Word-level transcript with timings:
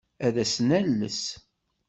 Ad 0.25 0.35
as-nales. 0.43 1.23